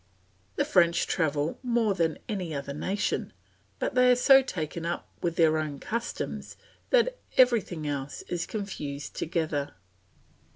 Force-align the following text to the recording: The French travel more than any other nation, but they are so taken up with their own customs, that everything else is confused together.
The 0.55 0.65
French 0.65 1.05
travel 1.05 1.59
more 1.61 1.93
than 1.93 2.17
any 2.27 2.55
other 2.55 2.73
nation, 2.73 3.33
but 3.77 3.93
they 3.93 4.09
are 4.11 4.15
so 4.15 4.41
taken 4.41 4.83
up 4.83 5.07
with 5.21 5.35
their 5.35 5.59
own 5.59 5.77
customs, 5.79 6.57
that 6.89 7.19
everything 7.37 7.85
else 7.85 8.23
is 8.23 8.47
confused 8.47 9.15
together. 9.15 9.75